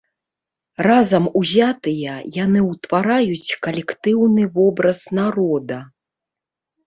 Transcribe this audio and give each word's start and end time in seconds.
Разам 0.87 1.25
узятыя, 1.41 2.13
яны 2.37 2.59
ўтвараюць 2.71 3.55
калектыўны 3.65 4.43
вобраз 4.55 4.99
народа. 5.19 5.77